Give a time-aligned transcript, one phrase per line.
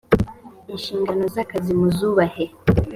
[0.71, 2.45] inshingano z ‘akazi muzubahe.